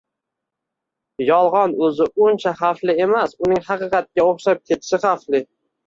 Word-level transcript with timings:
Yolg’on 1.27 1.75
o’zi 1.89 2.09
uncha 2.29 2.55
xavfli 2.65 2.99
emas, 3.07 3.39
uning 3.49 3.65
haqiqatga 3.71 4.29
o’xshab 4.29 4.67
ketishi 4.69 5.07
xavfli. 5.11 5.49